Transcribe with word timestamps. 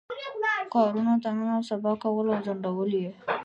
کارونو 0.73 1.13
ته 1.23 1.29
نن 1.35 1.49
او 1.57 1.63
سبا 1.69 1.91
کول 2.03 2.25
او 2.33 2.39
ځنډول 2.45 2.91
یې. 3.01 3.09